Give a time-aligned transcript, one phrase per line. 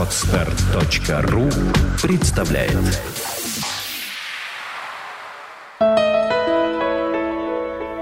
[0.00, 1.50] Отстар.ру
[2.02, 2.72] представляет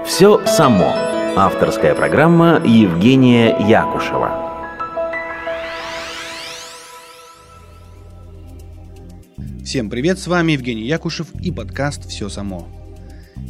[0.05, 0.93] Все само.
[1.35, 4.31] Авторская программа Евгения Якушева.
[9.65, 12.65] Всем привет, с вами Евгений Якушев и подкаст «Все само».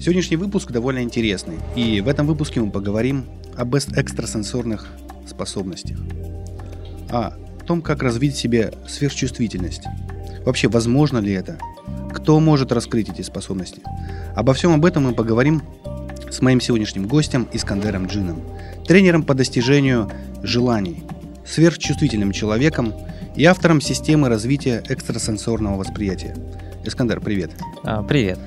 [0.01, 3.25] Сегодняшний выпуск довольно интересный, и в этом выпуске мы поговорим
[3.55, 4.87] об экстрасенсорных
[5.27, 5.99] способностях,
[7.11, 7.33] о
[7.69, 9.83] том, как развить в себе сверхчувствительность.
[10.43, 11.59] Вообще, возможно ли это?
[12.11, 13.83] Кто может раскрыть эти способности?
[14.35, 15.61] Обо всем об этом мы поговорим
[16.31, 18.41] с моим сегодняшним гостем Искандером Джином,
[18.87, 20.09] тренером по достижению
[20.41, 21.03] желаний,
[21.45, 22.91] сверхчувствительным человеком
[23.35, 26.35] и автором системы развития экстрасенсорного восприятия.
[26.83, 27.51] Искандер, привет.
[27.83, 28.39] А, привет.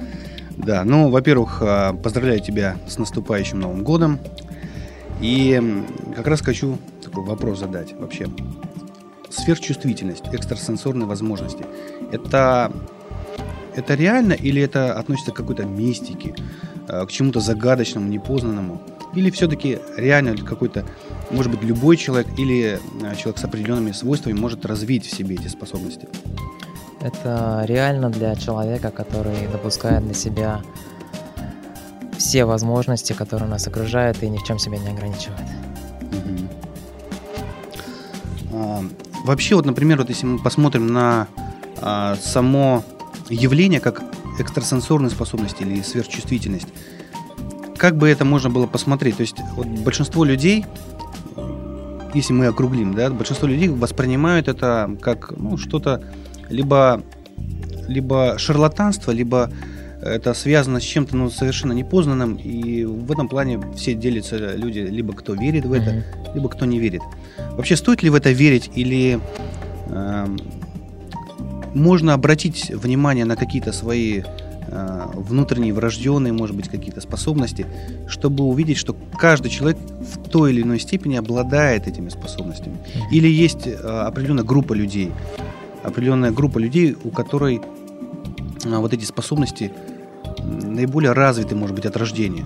[0.56, 4.18] Да, ну, во-первых, а, поздравляю тебя с наступающим Новым годом.
[5.20, 5.62] И
[6.16, 8.26] как раз хочу такой вопрос задать вообще.
[9.32, 11.64] Сверхчувствительность, экстрасенсорные возможности.
[12.10, 12.70] Это,
[13.74, 16.34] это реально или это относится к какой-то мистике,
[16.88, 18.82] а, к чему-то загадочному, непознанному?
[19.14, 20.84] Или все-таки реально какой-то,
[21.30, 25.48] может быть, любой человек или а, человек с определенными свойствами может развить в себе эти
[25.48, 26.08] способности?
[27.00, 30.62] Это реально для человека, который допускает для себя
[32.18, 35.40] все возможности, которые нас окружают, и ни в чем себя не ограничивает.
[38.52, 38.84] А,
[39.24, 41.28] вообще, вот, например, вот если мы посмотрим на
[41.80, 42.84] а, само
[43.28, 44.02] явление как
[44.38, 46.68] экстрасенсорные способности или сверхчувствительность,
[47.76, 49.16] как бы это можно было посмотреть?
[49.16, 50.64] То есть вот большинство людей,
[52.14, 56.02] если мы округлим, да, большинство людей воспринимают это как ну, что-то
[56.48, 57.02] либо,
[57.88, 59.50] либо шарлатанство, либо
[60.02, 65.12] это связано с чем-то ну, совершенно непознанным, и в этом плане все делятся люди, либо
[65.12, 66.34] кто верит в это, mm-hmm.
[66.34, 67.02] либо кто не верит.
[67.52, 69.20] Вообще, стоит ли в это верить, или
[69.86, 70.36] э,
[71.74, 74.22] можно обратить внимание на какие-то свои
[74.66, 77.64] э, внутренние, врожденные, может быть, какие-то способности,
[78.08, 82.74] чтобы увидеть, что каждый человек в той или иной степени обладает этими способностями.
[82.74, 83.12] Mm-hmm.
[83.12, 85.12] Или есть э, определенная группа людей,
[85.84, 87.60] определенная группа людей, у которой
[88.64, 89.70] э, вот эти способности
[90.40, 92.44] наиболее развиты, может быть, от рождения.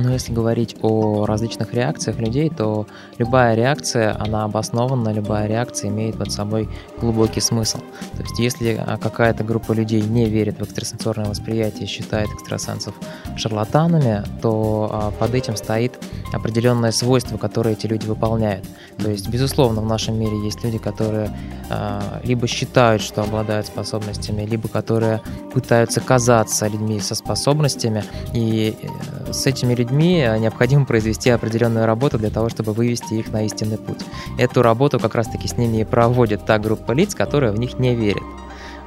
[0.00, 2.86] Но ну, если говорить о различных реакциях людей, то
[3.18, 6.68] любая реакция, она обоснована, любая реакция имеет под собой
[7.00, 7.78] глубокий смысл.
[8.16, 12.94] То есть если а, какая-то группа людей не верит в экстрасенсорное восприятие считает экстрасенсов
[13.36, 15.98] шарлатанами, то а, под этим стоит
[16.32, 18.66] определенное свойство, которое эти люди выполняют.
[18.98, 21.30] То есть, безусловно, в нашем мире есть люди, которые
[21.68, 25.20] а, либо считают, что обладают способностями, либо которые
[25.52, 32.18] пытаются казаться людьми со способностями, и э, с этими людьми э, необходимо произвести определенную работу
[32.18, 34.00] для того, чтобы вывести их на истинный путь.
[34.38, 37.94] Эту работу как раз-таки с ними и проводит та группа лиц, которая в них не
[37.94, 38.22] верит.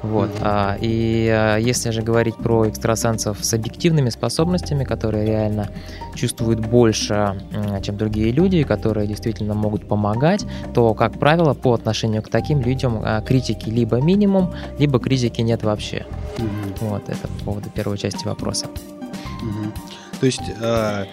[0.04, 0.30] Вот.
[0.30, 0.42] Mm-hmm.
[0.42, 5.70] А, и а, если же говорить про экстрасенсов с объективными способностями, которые реально
[6.14, 7.42] чувствуют больше,
[7.82, 13.02] чем другие люди, которые действительно могут помогать, то, как правило, по отношению к таким людям
[13.02, 16.06] а, критики либо минимум, либо критики нет вообще.
[16.38, 16.90] Mm-hmm.
[16.90, 18.66] Вот это по поводу первой части вопроса.
[18.66, 20.03] Mm-hmm.
[20.24, 21.06] То есть, э,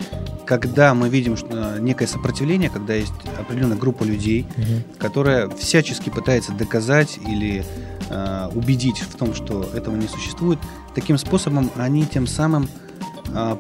[0.47, 4.98] когда мы видим э, некое сопротивление, когда есть определенная группа людей, угу.
[5.00, 7.65] которая всячески пытается доказать или
[8.09, 10.60] э, убедить в том, что этого не существует,
[10.94, 12.69] таким способом они тем самым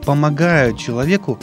[0.06, 1.38] помогают человеку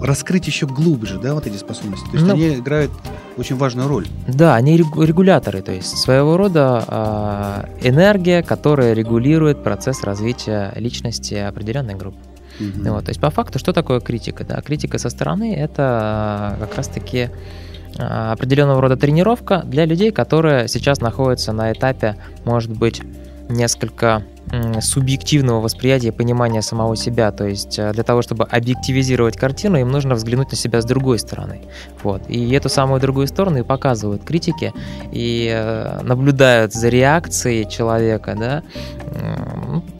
[0.00, 2.06] раскрыть еще глубже, да, вот эти способности.
[2.06, 2.90] То есть ну, они играют
[3.36, 4.08] очень важную роль.
[4.26, 12.18] Да, они регуляторы, то есть своего рода энергия, которая регулирует процесс развития личности определенной группы.
[12.60, 12.90] Угу.
[12.90, 14.44] Вот, то есть по факту что такое критика?
[14.44, 14.60] Да?
[14.60, 17.30] Критика со стороны это а, как раз-таки
[17.98, 23.02] а, определенного рода тренировка для людей, которые сейчас находятся на этапе, может быть,
[23.48, 24.22] несколько
[24.80, 27.30] субъективного восприятия понимания самого себя.
[27.32, 31.18] То есть э, для того, чтобы объективизировать картину, им нужно взглянуть на себя с другой
[31.18, 31.62] стороны.
[32.02, 32.22] Вот.
[32.28, 34.72] И эту самую другую сторону и показывают критики,
[35.12, 38.62] и э, наблюдают за реакцией человека, да,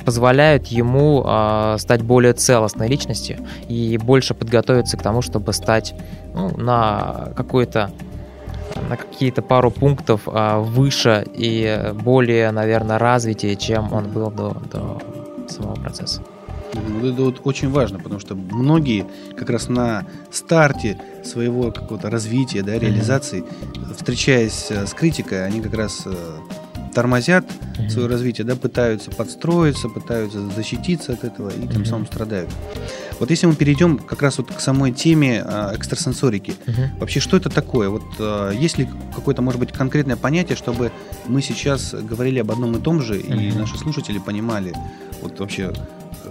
[0.05, 3.39] позволяют ему э, стать более целостной личностью
[3.69, 5.95] и больше подготовиться к тому, чтобы стать
[6.35, 7.91] ну, на какой-то
[8.89, 15.01] на какие-то пару пунктов а, выше и более, наверное, развитие, чем он был до, до
[15.49, 16.23] самого процесса.
[16.73, 19.07] Это вот очень важно, потому что многие
[19.37, 23.97] как раз на старте своего какого-то развития, да, реализации, mm-hmm.
[23.97, 26.15] встречаясь э, с критикой, они как раз э,
[26.95, 27.89] тормозят mm-hmm.
[27.89, 32.51] свое развитие, да, пытаются подстроиться, пытаются защититься от этого и тем самым страдают.
[33.19, 36.99] Вот если мы перейдем как раз вот к самой теме э, экстрасенсорики, Мгм.
[36.99, 37.91] вообще что это такое?
[37.91, 40.91] Вот э, есть ли какое-то, может быть, конкретное понятие, чтобы
[41.27, 43.59] мы сейчас говорили об одном и том же, и Мгм.
[43.59, 44.73] наши слушатели понимали,
[45.21, 45.73] вот вообще,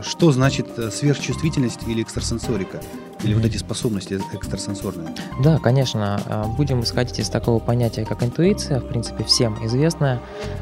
[0.01, 2.81] что значит э, сверхчувствительность или экстрасенсорика?
[3.23, 5.09] Или вот эти способности экстрасенсорные?
[5.43, 6.21] Да, конечно.
[6.25, 10.19] а, Будем исходить из такого понятия, как интуиция, в принципе, всем известная.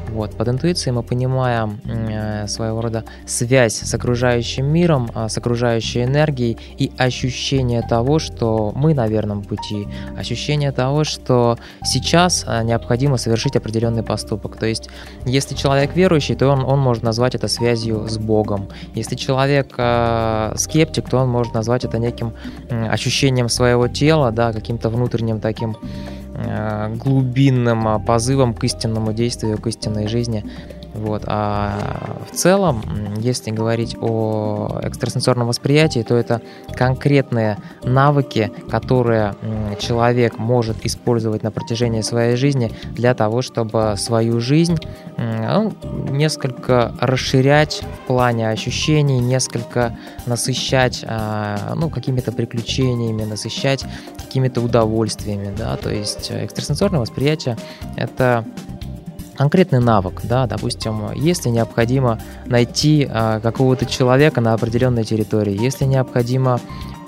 [0.09, 0.35] Вот.
[0.35, 6.57] Под интуицией мы понимаем э, своего рода связь с окружающим миром, а, с окружающей энергией
[6.77, 9.87] и ощущение того, что мы на верном пути,
[10.17, 14.57] ощущение того, что сейчас а, необходимо совершить определенный поступок.
[14.57, 14.89] То есть,
[15.25, 18.69] если человек верующий, то он, он может назвать это связью с Богом.
[18.95, 22.33] Если человек э, скептик, то он может назвать это неким
[22.69, 25.75] ощущением своего тела, да, каким-то внутренним таким
[26.35, 30.43] э, глубинным позывом к истинному действию, к истинной жизни.
[30.97, 31.23] Вот.
[31.27, 32.81] А в целом,
[33.17, 36.41] если говорить о экстрасенсорном восприятии, то это
[36.73, 39.35] конкретные навыки, которые
[39.79, 44.77] человек может использовать на протяжении своей жизни для того, чтобы свою жизнь
[45.17, 45.73] ну,
[46.09, 53.85] несколько расширять в плане ощущений, несколько насыщать а, ну, какими-то приключениями, насыщать
[54.17, 55.53] какими-то удовольствиями.
[55.55, 55.77] Да?
[55.77, 57.57] То есть э, экстрасенсорное восприятие—
[57.95, 58.45] это
[59.37, 66.59] конкретный навык, да, допустим, если необходимо найти а, какого-то человека на определенной территории, если необходимо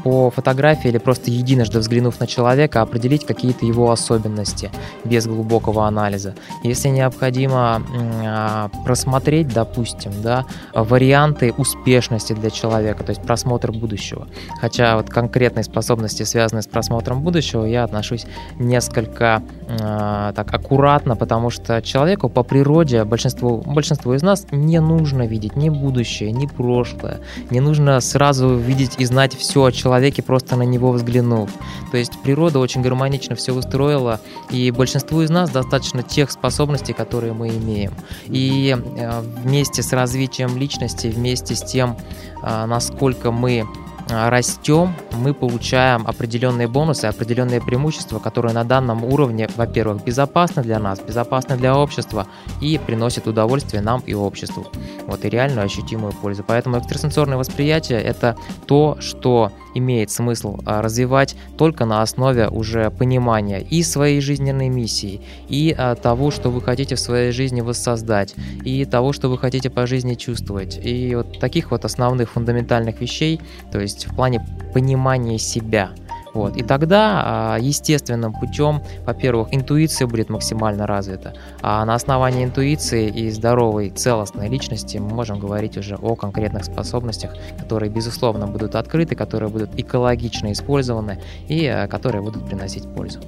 [0.03, 4.71] по фотографии или просто единожды взглянув на человека, определить какие-то его особенности
[5.03, 6.35] без глубокого анализа.
[6.63, 7.81] Если необходимо
[8.25, 14.27] а, просмотреть, допустим, да, варианты успешности для человека, то есть просмотр будущего.
[14.61, 18.25] Хотя вот конкретные способности, связанные с просмотром будущего, я отношусь
[18.57, 25.27] несколько э, так аккуратно, потому что человеку по природе, большинству, большинству из нас не нужно
[25.27, 27.19] видеть ни будущее, ни прошлое.
[27.49, 29.88] Не нужно сразу видеть и знать все о человеке,
[30.21, 31.49] просто на него взглянув.
[31.91, 34.19] То есть природа очень гармонично все устроила,
[34.49, 37.93] и большинству из нас достаточно тех способностей, которые мы имеем.
[38.27, 41.97] И э, вместе с развитием личности, вместе с тем,
[42.43, 49.49] э, насколько мы а, растем, мы получаем определенные бонусы, определенные преимущества, которые на данном уровне,
[49.55, 52.27] во-первых, безопасны для нас, безопасны для общества
[52.61, 54.67] и приносят удовольствие нам и обществу.
[55.07, 56.43] Вот и реальную ощутимую пользу.
[56.47, 58.35] Поэтому экстрасенсорное восприятие– это
[58.65, 65.21] то, что имеет смысл а, развивать только на основе уже понимания и своей жизненной миссии,
[65.47, 69.69] и а, того, что вы хотите в своей жизни воссоздать, и того, что вы хотите
[69.69, 70.79] по жизни чувствовать.
[70.83, 73.39] И вот таких вот основных фундаментальных вещей,
[73.71, 75.91] то есть в плане понимания себя.
[76.33, 76.55] Вот.
[76.57, 83.31] И тогда а, естественным путем, во-первых, интуиция будет максимально развита, а на основании интуиции и
[83.31, 89.49] здоровой целостной личности мы можем говорить уже о конкретных способностях, которые, безусловно, будут открыты, которые
[89.49, 93.19] будут экологично использованы и а, которые будут приносить пользу.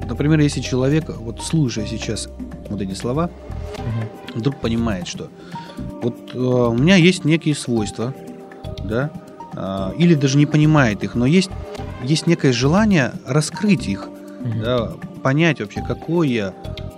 [0.00, 2.28] Вот, например, если человек, вот слушая сейчас
[2.68, 3.30] вот эти слова,
[3.78, 4.38] Мгм.
[4.40, 5.28] вдруг понимает, что
[6.02, 8.12] вот э, у меня есть некие свойства,
[8.84, 9.10] да,
[9.98, 11.50] или даже не понимает их, но есть,
[12.02, 14.08] есть некое желание раскрыть их,
[14.40, 14.60] Мгм.
[14.62, 16.54] да, понять вообще, какой я,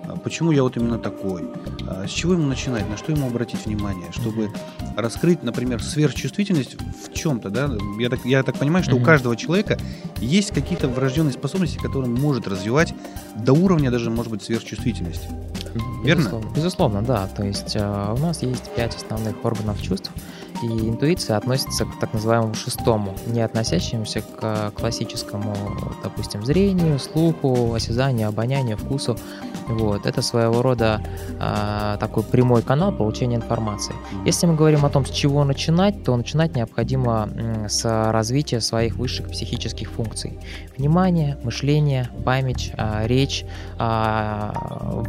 [0.07, 1.43] а, почему я вот именно такой,
[1.87, 4.51] а, с чего ему начинать, на что ему обратить внимание, чтобы
[4.97, 9.05] раскрыть, например, сверхчувствительность в чем-то, да, я так, я так понимаю, что у Мгм.
[9.07, 9.79] каждого человека
[10.21, 12.95] есть какие-то врожденные способности, которые он может развивать
[13.37, 15.29] до уровня даже, может быть, сверхчувствительности.
[16.05, 16.21] Верно?
[16.21, 17.27] Безусловно, безусловно, да.
[17.27, 20.13] То есть э, у нас есть пять основных органов чувств,
[20.63, 25.55] и интуиция относится к так называемому шестому, не относящемуся к э, классическому,
[26.03, 29.17] допустим, зрению, слуху, осязанию, обонянию, вкусу.
[29.67, 30.07] Вот.
[30.07, 31.01] Это своего рода
[31.41, 33.95] э, такой прямой канал получения информации.
[34.25, 37.29] Если мы говорим о том, с чего начинать, то начинать необходимо
[37.69, 40.39] с развития своих высших психических функций.
[40.77, 43.45] Внимание, мышление, память, а, речь,
[43.79, 44.53] а,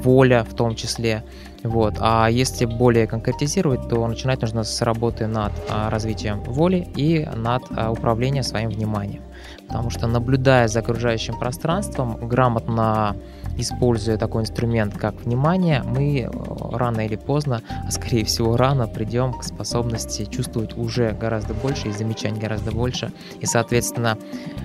[0.04, 1.24] воля в том числе.
[1.64, 1.96] Вот.
[2.00, 7.64] А если более конкретизировать, то начинать нужно с работы над а, развитием воли и над
[7.76, 9.24] а, управлением своим вниманием.
[9.68, 13.16] Потому что наблюдая за окружающим пространством, грамотно
[13.58, 16.30] используя такой инструмент, как внимание, мы э,
[16.72, 21.92] рано или поздно, а скорее всего рано, придем к способности чувствовать уже гораздо больше и
[21.92, 23.12] замечать гораздо больше.
[23.40, 24.18] И, соответственно,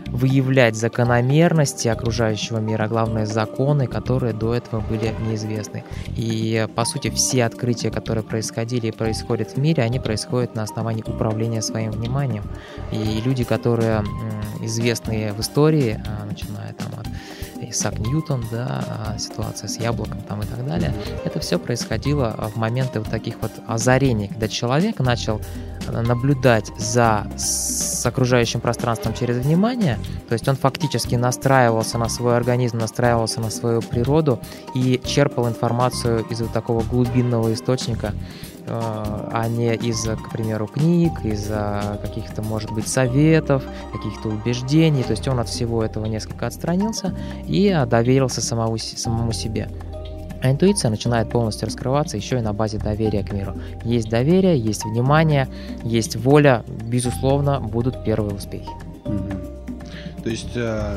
[0.07, 5.85] выявлять закономерности окружающего мира, а главное законы, которые до этого были неизвестны.
[6.17, 11.05] И, по сути, все открытия, которые происходили и происходят в мире, они происходят на основании
[11.07, 12.45] управления своим вниманием.
[12.93, 14.03] И люди, которые
[14.61, 17.07] известные в истории, а, начиная там от
[17.69, 20.95] Исаак Ньютон, да, а, ситуация с яблоком там и так далее.
[21.25, 25.41] Это все происходило в моменты вот таких вот озарений, когда человек начал
[25.87, 29.99] э, наблюдать за с окружающим пространством через внимание,
[30.29, 34.41] то есть он фактически настраивался на свой организм, настраивался на свою природу
[34.75, 38.15] и черпал информацию из вот такого глубинного источника,
[38.67, 41.51] а не из, к примеру, книг, из
[42.03, 45.03] каких-то, может быть, советов, каких-то убеждений.
[45.03, 49.69] То есть он от всего этого несколько отстранился и доверился самому, самому себе.
[50.43, 53.57] А интуиция начинает полностью раскрываться еще и на базе доверия к миру.
[53.85, 55.49] Есть доверие, есть внимание,
[55.85, 58.71] есть воля, безусловно, будут первые успехи.
[59.05, 60.25] Угу.
[60.25, 60.97] То есть э,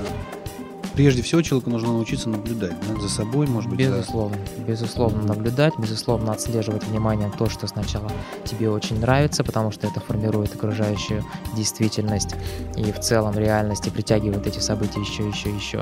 [0.94, 3.80] прежде всего человеку нужно научиться наблюдать да, за собой, может быть.
[3.80, 4.64] Безусловно, за...
[4.64, 8.12] безусловно наблюдать, безусловно отслеживать вниманием то, что сначала
[8.46, 11.24] тебе очень нравится, потому что это формирует окружающую
[11.56, 12.36] действительность
[12.76, 15.82] и в целом реальность и притягивает эти события еще, еще, еще.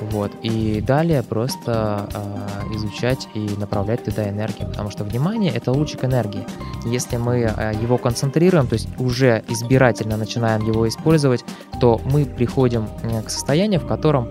[0.00, 0.32] Вот.
[0.42, 6.46] И далее просто э, изучать и направлять туда энергию, потому что внимание это лучик энергии.
[6.84, 11.44] Если мы э, его концентрируем, то есть уже избирательно начинаем его использовать,
[11.80, 12.88] то мы приходим
[13.24, 14.28] к состоянию, в котором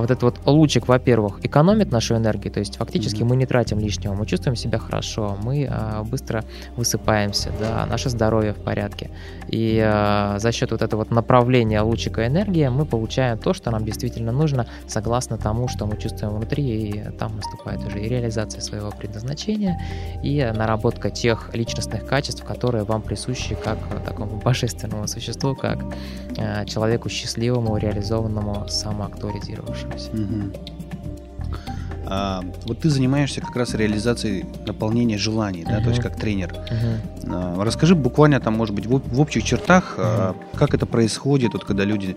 [0.00, 3.26] вот этот вот лучик, во-первых, экономит нашу энергию, то есть фактически mm-hmm.
[3.26, 6.44] мы не тратим лишнего, мы чувствуем себя хорошо, мы а, быстро
[6.76, 9.10] высыпаемся, да, наше здоровье в порядке.
[9.48, 13.84] И а, за счет вот этого вот направления лучика энергии мы получаем то, что нам
[13.84, 18.90] действительно нужно, согласно тому, что мы чувствуем внутри, и там наступает уже и реализация своего
[18.90, 19.80] предназначения,
[20.22, 25.78] и наработка тех личностных качеств, которые вам присущи как такому божественному существу, как
[26.38, 29.73] а, человеку счастливому, реализованному, самоактуализированному
[30.12, 30.52] Угу.
[32.06, 35.84] А, вот ты занимаешься как раз реализацией наполнения желаний, да, uh-huh.
[35.84, 36.52] то есть как тренер.
[36.52, 37.56] Uh-huh.
[37.58, 40.02] А, расскажи буквально там, может быть, в, в общих чертах, uh-huh.
[40.02, 42.16] а, как это происходит, вот когда люди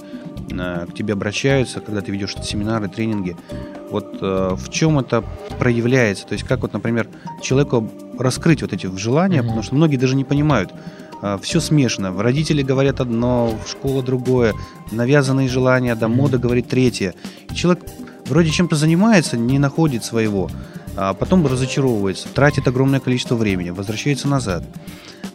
[0.51, 3.35] а, к тебе обращаются, когда ты ведешь семинары, тренинги.
[3.89, 5.23] Вот а, в чем это
[5.57, 6.27] проявляется?
[6.27, 7.07] То есть как вот, например,
[7.41, 9.43] человеку раскрыть вот эти желания, uh-huh.
[9.43, 10.73] потому что многие даже не понимают.
[11.21, 12.11] А, все смешано.
[12.21, 14.53] Родители говорят одно, школа другое,
[14.91, 17.13] навязанные желания, да, мода говорит третье.
[17.53, 17.85] Человек
[18.25, 20.49] вроде чем-то занимается, не находит своего,
[20.95, 24.63] а потом разочаровывается, тратит огромное количество времени, возвращается назад.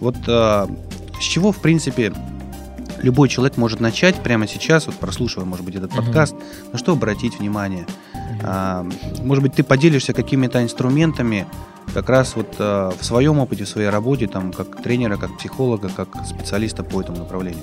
[0.00, 0.68] Вот а,
[1.20, 2.12] с чего, в принципе,
[3.02, 6.04] любой человек может начать прямо сейчас, вот прослушивая, может быть, этот uh-huh.
[6.04, 6.34] подкаст,
[6.72, 7.86] на что обратить внимание?
[8.14, 8.40] Uh-huh.
[8.42, 8.86] А,
[9.22, 11.46] может быть, ты поделишься какими-то инструментами,
[11.94, 15.88] как раз вот а, в своем опыте, в своей работе, там, как тренера, как психолога,
[15.88, 17.62] как специалиста по этому направлению?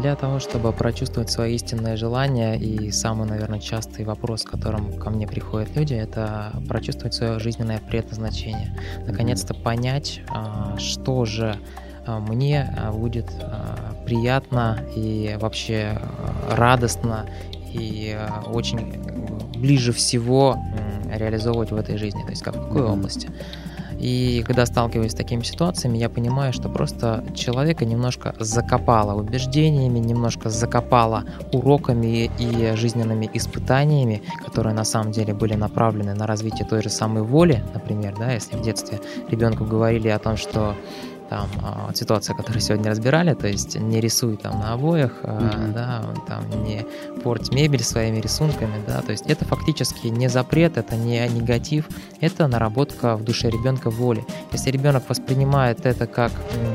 [0.00, 4.98] А, для того, чтобы прочувствовать свои истинные желания, и самый, наверное, частый вопрос, с которым
[4.98, 8.76] ко мне приходят люди, это прочувствовать свое жизненное предназначение.
[9.06, 11.56] Наконец-то понять, а, что же
[12.06, 13.30] мне будет
[14.06, 16.00] приятно и вообще
[16.50, 17.26] радостно
[17.72, 19.00] и очень
[19.58, 20.56] ближе всего
[21.12, 23.30] реализовывать в этой жизни, то есть как в какой области.
[24.00, 30.48] И когда сталкиваюсь с такими ситуациями, я понимаю, что просто человека немножко закопало убеждениями, немножко
[30.48, 36.88] закопало уроками и жизненными испытаниями, которые на самом деле были направлены на развитие той же
[36.88, 40.74] самой воли, например, да, если в детстве ребенку говорили о том, что
[41.30, 45.72] там а, ситуация, которую сегодня разбирали, то есть не рисуй там на обоях, mm-hmm.
[45.72, 46.84] да, там не
[47.22, 51.88] порть мебель своими рисунками, да, то есть это фактически не запрет, это не негатив,
[52.20, 54.24] это наработка в душе ребенка воли.
[54.50, 56.32] Если ребенок воспринимает это как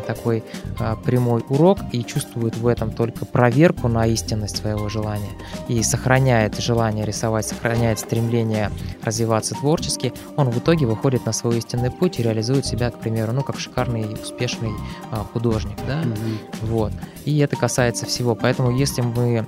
[0.08, 0.42] такой
[0.80, 5.32] а, прямой урок и чувствует в этом только проверку на истинность своего желания
[5.68, 8.72] и сохраняет желание рисовать, сохраняет стремление
[9.04, 13.34] развиваться творчески, он в итоге выходит на свой истинный путь и реализует себя, к примеру,
[13.34, 14.72] ну как шикарный успешный успешный
[15.12, 16.38] а, художник, да, mm-hmm.
[16.64, 16.94] вот.
[17.26, 18.36] И это касается всего.
[18.36, 19.46] Поэтому, если мы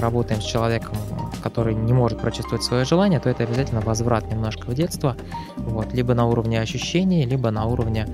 [0.00, 0.96] работаем с человеком,
[1.42, 5.16] который не может прочувствовать свое желание, то это обязательно возврат немножко в детство,
[5.56, 8.08] вот, либо на уровне ощущений, либо на уровне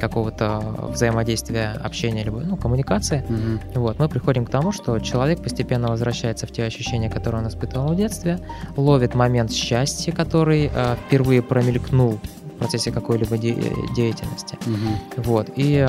[0.00, 3.24] какого-то взаимодействия, общения, либо ну, коммуникации.
[3.28, 3.78] Mm-hmm.
[3.78, 7.92] Вот, мы приходим к тому, что человек постепенно возвращается в те ощущения, которые он испытывал
[7.92, 8.40] в детстве,
[8.76, 12.18] ловит момент счастья, который э, впервые промелькнул
[12.54, 13.56] в процессе какой-либо де-
[13.94, 14.58] деятельности.
[14.66, 15.22] Угу.
[15.24, 15.50] Вот.
[15.56, 15.86] И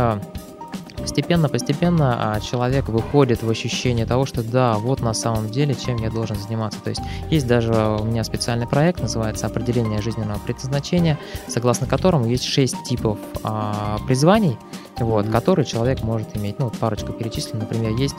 [0.97, 6.09] постепенно-постепенно а, человек выходит в ощущение того, что да, вот на самом деле, чем я
[6.09, 6.79] должен заниматься.
[6.81, 12.43] То есть есть даже у меня специальный проект, называется «Определение жизненного предназначения», согласно которому есть
[12.43, 14.57] шесть типов а, призваний,
[14.97, 15.31] вот, Мгм.
[15.33, 16.59] который человек может иметь.
[16.59, 17.59] Ну, вот парочку перечислим.
[17.59, 18.15] Например, есть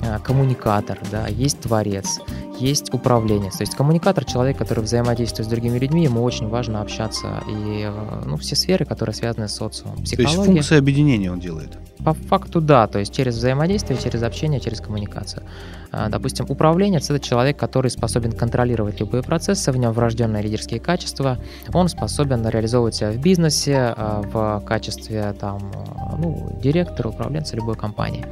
[0.00, 2.20] а, коммуникатор, да, есть творец,
[2.58, 3.56] есть управленец.
[3.56, 8.22] То есть коммуникатор человек, который взаимодействует с другими людьми, ему очень важно общаться и э,
[8.24, 9.96] ну, все сферы, которые связаны с социумом.
[9.96, 10.52] То есть Психология.
[10.52, 11.78] функция объединения он делает.
[12.04, 15.42] По факту да, то есть через взаимодействие, через общение, через коммуникацию.
[15.92, 21.38] А, Допустим, управленец это человек, который способен контролировать любые процессы, в нем врожденные лидерские качества,
[21.72, 27.76] он способен реализовывать себя в бизнесе а, в качестве там, а, ну, директора, управленца любой
[27.76, 28.26] компании.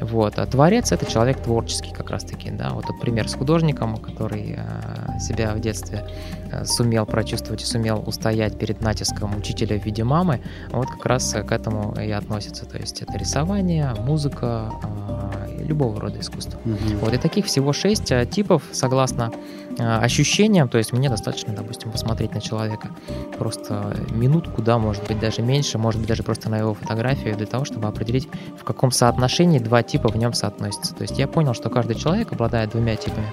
[0.00, 0.38] Вот.
[0.38, 2.70] А творец это человек творческий как раз-таки, да.
[2.70, 6.04] Вот тот пример с художником, который а, себя в детстве
[6.52, 11.32] а, сумел прочувствовать и сумел устоять перед натиском учителя в виде мамы, вот как раз
[11.32, 12.66] к этому и относится.
[12.66, 16.58] То есть это рисование, музыка, а, любого рода искусство.
[16.64, 16.98] Мгм.
[17.00, 19.32] Вот и таких всего шесть типов, согласно
[19.78, 20.68] ощущениям.
[20.68, 22.90] То есть мне достаточно, допустим, посмотреть на человека
[23.38, 27.46] просто минутку, да, может быть даже меньше, может быть даже просто на его фотографию для
[27.46, 28.28] того, чтобы определить,
[28.58, 30.94] в каком соотношении два типа в нем соотносятся.
[30.94, 33.32] То есть я понял, что каждый человек обладает двумя типами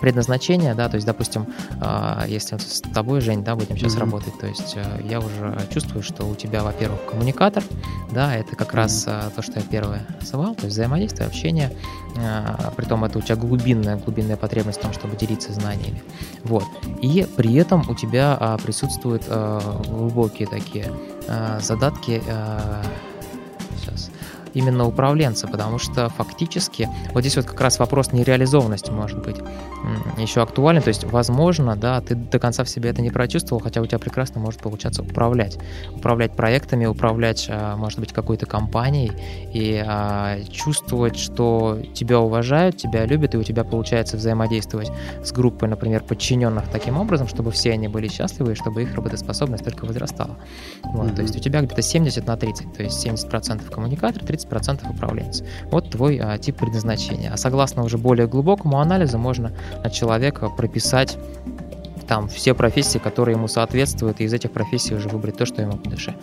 [0.00, 1.46] предназначения, да, то есть, допустим,
[1.80, 4.00] а, если с тобой, Жень, да, будем сейчас Мгм.
[4.00, 7.62] работать, то есть э, я уже чувствую, что у тебя, во-первых, коммуникатор,
[8.10, 11.72] да, это как раз а, то, что я первое называл, то есть взаимодействие, общение,
[12.16, 16.02] а, притом это у тебя глубинная, глубинная потребность в том, чтобы делиться знаниями,
[16.44, 16.64] вот,
[17.00, 20.90] и при этом у тебя а, присутствуют а, глубокие такие
[21.28, 22.82] а, задатки, а,
[24.54, 29.36] именно управленца, потому что фактически вот здесь вот как раз вопрос нереализованности может быть
[30.18, 33.80] еще актуален, то есть возможно, да, ты до конца в себе это не прочувствовал, хотя
[33.80, 35.58] у тебя прекрасно может получаться управлять,
[35.94, 39.12] управлять проектами, управлять, а, может быть, какой-то компанией
[39.52, 44.90] и а, чувствовать, что тебя уважают, тебя любят, и у тебя получается взаимодействовать
[45.24, 49.64] с группой, например, подчиненных таким образом, чтобы все они были счастливы, и чтобы их работоспособность
[49.64, 50.36] только возрастала.
[50.84, 51.16] Вот, Мгм.
[51.16, 54.41] То есть у тебя где-то 70 на 30, то есть 70% коммуникатор, 30%
[54.90, 55.42] управленец.
[55.70, 57.32] Вот твой а, тип предназначения.
[57.32, 61.18] А согласно уже более глубокому анализу можно от человека прописать
[62.12, 65.78] там все профессии, которые ему соответствуют, и из этих профессий уже выбрать то, что ему
[65.78, 66.14] по душе.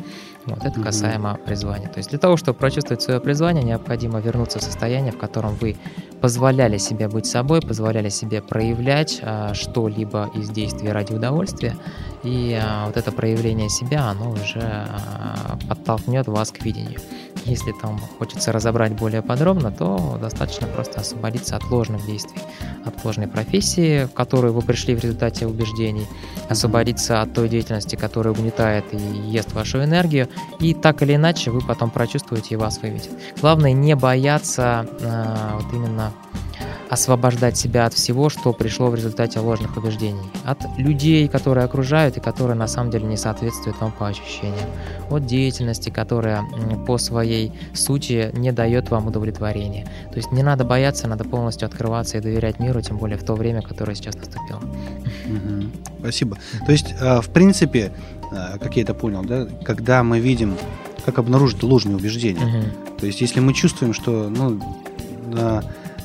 [0.46, 1.88] Вот это касаемо призвания.
[1.88, 5.78] То есть для того, чтобы прочувствовать свое призвание, необходимо вернуться в состояние, в котором вы
[6.22, 11.76] позволяли себе быть собой, позволяли себе проявлять а, что-либо из действий ради удовольствия,
[12.24, 17.00] и а, вот это проявление себя, оно уже а, подтолкнет вас к видению.
[17.46, 22.42] Если там хочется разобрать более подробно, то достаточно просто освободиться от ложных действий,
[22.86, 26.06] от ложной профессии, в которую вы пришли в результате убеждений,
[26.50, 30.28] освободиться от той деятельности, которая угнетает и ест вашу энергию,
[30.60, 33.12] и так или иначе вы потом прочувствуете и вас выведет.
[33.41, 36.09] Главное не бояться а, вот именно
[36.89, 40.24] освобождать себя от всего, что пришло в результате ложных убеждений.
[40.43, 44.67] От людей, которые окружают и которые на самом деле не соответствуют вам по ощущениям.
[45.10, 46.43] От деятельности, которая
[46.88, 49.86] по своей сути не дает вам удовлетворения.
[50.12, 53.36] То есть не надо бояться, надо полностью открываться и доверять миру, тем более в то
[53.36, 54.62] время, которое сейчас наступило.
[56.00, 56.38] Спасибо.
[56.65, 57.91] То есть, а, в принципе,
[58.32, 60.56] а, как я это понял, да, когда мы видим,
[61.06, 62.74] как обнаружить ложные убеждения.
[63.00, 64.60] То есть, если мы чувствуем, что ну,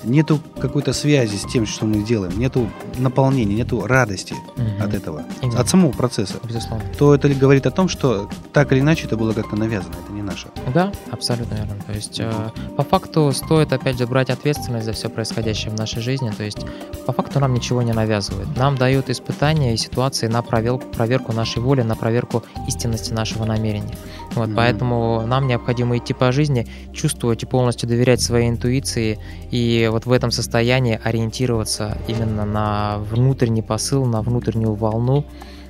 [0.05, 4.83] нету какой-то связи с тем, что мы делаем, нету наполнения, нету радости Мгм.
[4.83, 5.61] от этого, Именно.
[5.61, 6.85] от самого процесса, Безусловно.
[6.99, 10.31] то это говорит о том, что так или иначе это было как-то навязано, это не
[10.31, 10.49] наше.
[10.75, 11.77] Да, абсолютно верно.
[11.87, 12.33] То есть, э,
[12.77, 16.31] по факту стоит, опять же, брать ответственность за все происходящее в нашей жизни.
[16.31, 16.67] То есть,
[17.07, 18.57] по факту нам ничего не навязывают.
[18.57, 23.97] Нам дают испытания и ситуации на проверку, проверку нашей воли, на проверку истинности нашего намерения.
[24.35, 24.57] Вот, Мгм.
[24.57, 29.19] Поэтому нам необходимо идти по жизни, чувствовать и полностью доверять своей интуиции,
[29.51, 35.25] и вот в этом состоянии ориентироваться именно на внутренний посыл, на внутреннюю волну,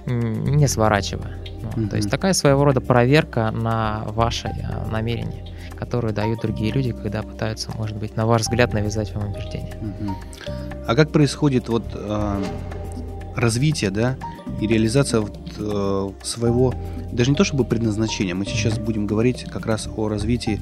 [0.06, 1.38] не сворачивая.
[1.62, 5.44] Вот, То есть такая своего рода проверка на ваше э, намерение,
[5.76, 9.74] которую дают другие люди, когда пытаются, может быть, на ваш взгляд навязать вам убеждение.
[9.80, 10.16] Мгм.
[10.86, 12.42] А как происходит вот а,
[13.34, 14.16] развитие, да,
[14.60, 16.74] и реализация вот, э, своего,
[17.10, 20.60] даже не то чтобы предназначения, мы сейчас будем говорить как раз о развитии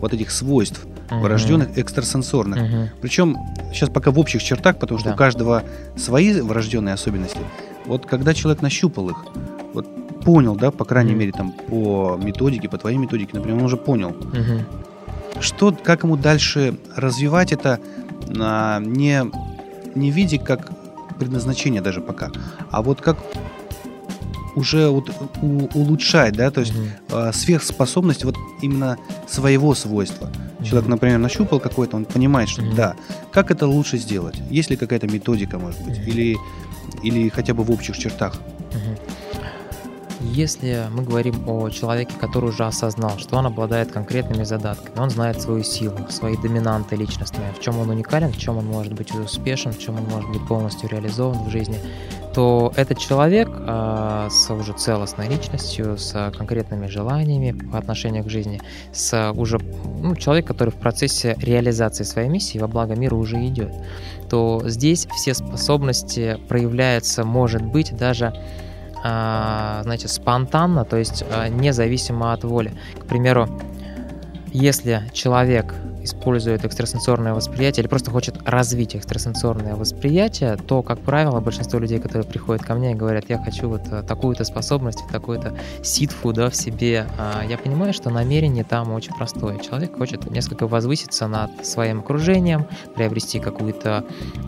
[0.00, 2.60] вот этих свойств, врожденных экстрасенсорных.
[2.60, 2.88] Мгм.
[3.00, 3.36] Причем
[3.72, 5.14] сейчас пока в общих чертах, потому что Да.
[5.14, 5.62] у каждого
[5.96, 7.38] свои врожденные особенности.
[7.86, 9.16] Вот когда человек нащупал их,
[9.74, 9.86] вот
[10.24, 14.10] понял, да, по крайней мере, там по методике, по твоей методике, например, он уже понял,
[14.10, 14.64] Мгм.
[15.40, 17.80] что, как ему дальше развивать это,
[18.38, 19.24] а, не,
[19.94, 20.70] не в виде как
[21.18, 22.30] предназначение даже пока,
[22.70, 23.16] а вот как
[24.54, 26.74] уже вот у- улучшать, да, то есть
[27.10, 30.30] а, сверхспособность вот именно своего свойства.
[30.62, 32.74] Человек, например, нащупал какой-то, он понимает, что Мгм.
[32.76, 32.94] да,
[33.32, 34.36] как это лучше сделать?
[34.50, 36.06] Есть ли какая-то методика, может быть, Мгм.
[36.08, 36.36] или,
[37.02, 38.40] или хотя бы в общих чертах?
[40.20, 45.40] Если мы говорим о человеке, который уже осознал, что он обладает конкретными задатками, он знает
[45.42, 49.72] свою силу, свои доминанты личностные, в чем он уникален, в чем он может быть успешен,
[49.72, 51.76] в чем он может быть полностью реализован в жизни,
[52.34, 58.60] то этот человек э, с уже целостной личностью, с конкретными желаниями по отношению к жизни,
[58.92, 63.72] с уже ну, человек, который в процессе реализации своей миссии во благо мира уже идет,
[64.30, 68.32] то здесь все способности проявляются, может быть, даже
[69.04, 72.72] а, знаете, спонтанно, то есть а, независимо от воли.
[72.98, 73.48] К примеру,
[74.52, 81.78] если человек использует экстрасенсорное восприятие или просто хочет развить экстрасенсорное восприятие, то, как правило, большинство
[81.78, 86.32] людей, которые приходят ко мне и говорят, я хочу вот э, такую-то способность, такую-то ситфу
[86.32, 89.58] да, в себе, а, я понимаю, что намерение там очень простое.
[89.58, 94.04] Человек хочет несколько возвыситься над своим окружением, приобрести какое-то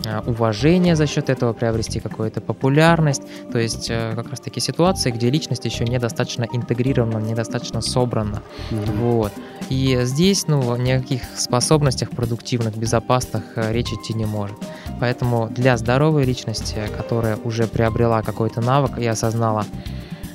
[0.06, 3.22] а, уважение за счет этого, приобрести какую-то популярность.
[3.52, 8.42] То есть э, как раз-таки ситуации, где личность еще недостаточно интегрирована, недостаточно собрана.
[8.70, 8.98] Mm-hmm.
[8.98, 9.32] Вот.
[9.70, 14.57] И здесь, ну, никаких способностях продуктивных, безопасных э, речь идти не может.
[15.00, 19.64] Поэтому для здоровой личности, которая уже приобрела какой-то навык и осознала,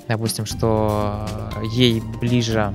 [0.08, 1.28] допустим, что
[1.72, 2.74] ей ближе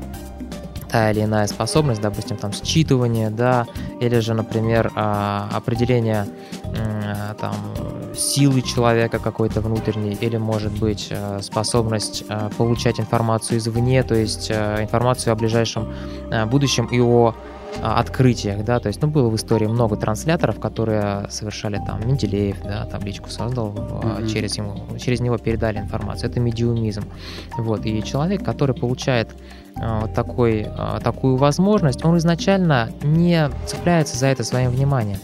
[0.90, 3.66] та или иная способность, допустим, там считывание, да,
[4.00, 6.26] или же, например, а, определение
[7.40, 7.54] там
[8.14, 14.50] силы человека какой-то внутренней, или может быть э, способность э, получать информацию извне, то есть
[14.50, 15.92] информацию о ближайшем
[16.46, 17.34] будущем и о
[17.82, 22.86] открытиях, да, то есть, ну, было в истории много трансляторов, которые совершали там Менделеев, да,
[22.86, 24.28] табличку создал, mm-hmm.
[24.28, 27.04] через, ему, через него передали информацию, это медиумизм,
[27.58, 29.30] вот, и человек, который получает
[29.76, 30.66] а, такой,
[31.02, 35.18] такую возможность, он изначально не цепляется за это своим вниманием,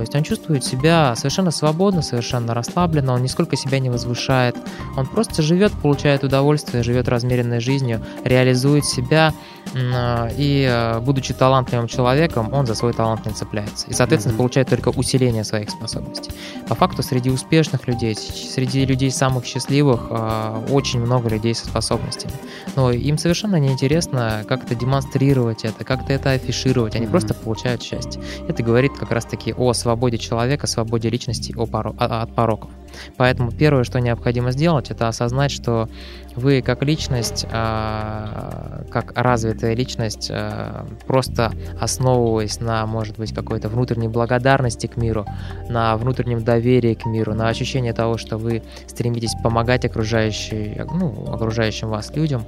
[0.00, 4.56] то есть он чувствует себя совершенно свободно, совершенно расслабленно, он нисколько себя не возвышает.
[4.96, 9.34] Он просто живет, получает удовольствие, живет размеренной жизнью, реализует себя,
[9.74, 13.86] и, э, будучи талантливым человеком, он за свой талант не цепляется.
[13.86, 14.38] И, соответственно, mm-hmm.
[14.38, 16.32] получает только усиление своих способностей.
[16.68, 22.32] По факту, среди успешных людей, среди людей самых счастливых, э, очень много людей со способностями.
[22.74, 26.96] Но им совершенно неинтересно как-то демонстрировать это, как-то это афишировать.
[26.96, 27.10] Они mm-hmm.
[27.10, 28.20] просто получают счастье.
[28.48, 32.70] Это говорит как раз-таки о свободе человека, свободе личности от пороков.
[33.16, 35.88] Поэтому первое, что необходимо сделать, это осознать, что
[36.36, 44.08] вы как личность, а, как развитая личность, а, просто основываясь на, может быть, какой-то внутренней
[44.08, 45.26] благодарности к миру,
[45.68, 51.88] на внутреннем доверии к миру, на ощущение того, что вы стремитесь помогать окружающей, ну, окружающим
[51.88, 52.44] вас людям,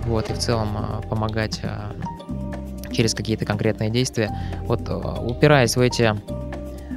[0.00, 1.60] вот, и в целом а, помогать
[2.90, 4.30] через какие-то конкретные действия.
[4.64, 6.14] Вот упираясь в эти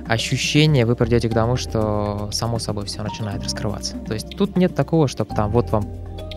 [0.07, 3.97] ощущения, вы придете к тому, что само собой все начинает раскрываться.
[3.97, 5.85] То есть тут нет такого, чтобы там вот вам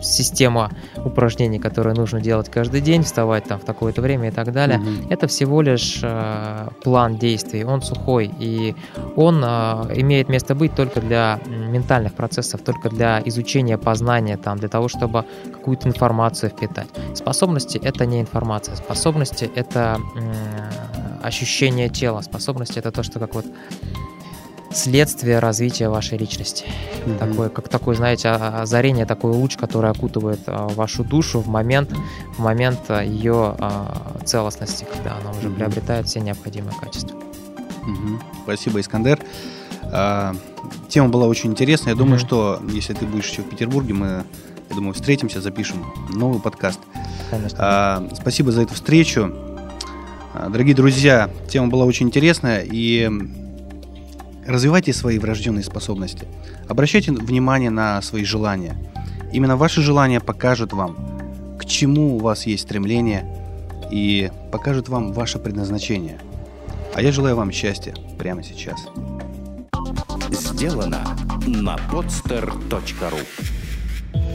[0.01, 0.71] система
[1.03, 4.79] упражнений, которые нужно делать каждый день, вставать там в такое-то время и так далее.
[4.79, 5.07] Mm-hmm.
[5.09, 8.75] Это всего лишь э, план действий, он сухой, и
[9.15, 9.47] он э,
[9.95, 15.25] имеет место быть только для ментальных процессов, только для изучения, познания, там, для того, чтобы
[15.51, 16.87] какую-то информацию впитать.
[17.13, 23.45] Способности— это не информация, способности— это э, ощущение тела, способности— это то, что как вот
[24.71, 26.65] следствие развития вашей личности.
[27.05, 27.17] Mm-hmm.
[27.17, 31.91] Такое, как такой, знаете, озарение, такой луч, который окутывает а, вашу душу в момент,
[32.37, 35.55] в момент а, ее а, целостности, когда она уже mm-hmm.
[35.55, 37.17] приобретает все необходимые качества.
[37.17, 38.19] Mm-hmm.
[38.43, 39.19] Спасибо, Искандер.
[39.91, 40.35] А,
[40.87, 41.93] тема была очень интересная.
[41.93, 41.97] Я mm-hmm.
[41.97, 44.07] думаю, что если ты будешь еще в Петербурге, мы,
[44.69, 46.79] я думаю, встретимся, запишем новый подкаст.
[47.31, 47.57] Конечно.
[47.59, 49.33] А, спасибо за эту встречу.
[50.33, 53.09] Дорогие друзья, тема была очень интересная, и
[54.49, 56.25] Развивайте свои врожденные способности.
[56.67, 58.75] Обращайте внимание на свои желания.
[59.31, 60.97] Именно ваши желания покажут вам,
[61.59, 63.31] к чему у вас есть стремление
[63.91, 66.19] и покажут вам ваше предназначение.
[66.95, 68.87] А я желаю вам счастья прямо сейчас.
[70.31, 71.03] Сделано
[71.45, 73.58] на podster.ru